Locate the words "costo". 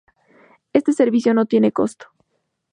1.71-2.07